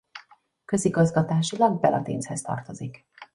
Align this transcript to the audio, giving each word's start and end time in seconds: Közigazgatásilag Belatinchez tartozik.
Közigazgatásilag 0.65 1.79
Belatinchez 1.79 2.41
tartozik. 2.41 3.05